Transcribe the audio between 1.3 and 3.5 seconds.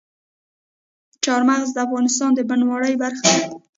مغز د افغانستان د بڼوالۍ برخه ده.